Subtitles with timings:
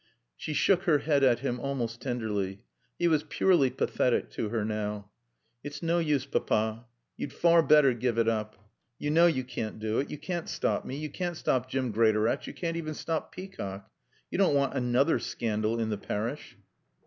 [0.35, 2.63] She shook her head at him almost tenderly.
[2.97, 5.11] He was purely pathetic to her now.
[5.63, 6.85] "It's no use, Papa.
[7.17, 8.55] You'd far better give it up.
[8.97, 10.09] You know you can't do it.
[10.09, 10.97] You can't stop me.
[10.97, 12.47] You can't stop Jim Greatorex.
[12.47, 13.91] You can't even stop Peacock.
[14.31, 16.57] You don't want another scandal in the parish."